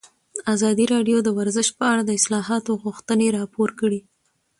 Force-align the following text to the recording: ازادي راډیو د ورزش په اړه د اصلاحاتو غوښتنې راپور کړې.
ازادي 0.53 0.85
راډیو 0.93 1.17
د 1.23 1.27
ورزش 1.37 1.67
په 1.77 1.85
اړه 1.91 2.03
د 2.05 2.11
اصلاحاتو 2.19 2.71
غوښتنې 2.83 3.27
راپور 3.37 3.69
کړې. 3.79 3.99